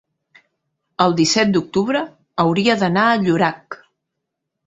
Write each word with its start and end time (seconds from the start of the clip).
el 1.03 1.13
disset 1.19 1.51
d'octubre 1.57 2.01
hauria 2.45 2.77
d'anar 2.85 3.05
a 3.11 3.21
Llorac. 3.27 3.79